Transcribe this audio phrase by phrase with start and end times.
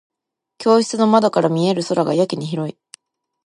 [0.57, 2.79] 教室の窓から見える空がやけに広い。